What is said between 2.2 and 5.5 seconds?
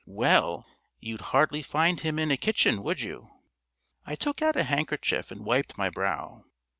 a kitchen, would you?" I took out a handkerchief and